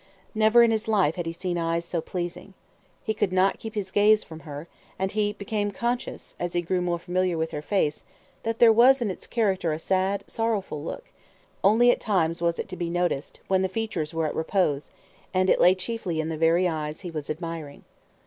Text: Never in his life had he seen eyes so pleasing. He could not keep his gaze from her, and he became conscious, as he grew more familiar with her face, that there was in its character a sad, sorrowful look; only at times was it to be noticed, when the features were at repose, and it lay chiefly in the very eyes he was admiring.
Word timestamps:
Never 0.33 0.63
in 0.63 0.71
his 0.71 0.87
life 0.87 1.13
had 1.13 1.27
he 1.27 1.31
seen 1.31 1.59
eyes 1.59 1.85
so 1.85 2.01
pleasing. 2.01 2.55
He 3.03 3.13
could 3.13 3.31
not 3.31 3.59
keep 3.59 3.75
his 3.75 3.91
gaze 3.91 4.23
from 4.23 4.39
her, 4.39 4.67
and 4.97 5.11
he 5.11 5.33
became 5.33 5.69
conscious, 5.69 6.35
as 6.39 6.53
he 6.53 6.61
grew 6.63 6.81
more 6.81 6.97
familiar 6.97 7.37
with 7.37 7.51
her 7.51 7.61
face, 7.61 8.03
that 8.41 8.57
there 8.57 8.73
was 8.73 8.99
in 8.99 9.11
its 9.11 9.27
character 9.27 9.73
a 9.73 9.77
sad, 9.77 10.23
sorrowful 10.25 10.83
look; 10.83 11.11
only 11.63 11.91
at 11.91 11.99
times 11.99 12.41
was 12.41 12.57
it 12.57 12.67
to 12.69 12.75
be 12.75 12.89
noticed, 12.89 13.39
when 13.47 13.61
the 13.61 13.69
features 13.69 14.11
were 14.11 14.25
at 14.25 14.33
repose, 14.33 14.89
and 15.35 15.51
it 15.51 15.61
lay 15.61 15.75
chiefly 15.75 16.19
in 16.19 16.29
the 16.29 16.35
very 16.35 16.67
eyes 16.67 17.01
he 17.01 17.11
was 17.11 17.29
admiring. 17.29 17.83